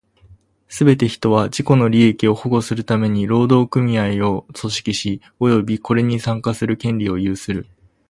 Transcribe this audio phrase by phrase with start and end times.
[0.67, 7.67] すべて人は、自己の利益を保護するために労働組合を組織し、及びこれに参加する権利を有する。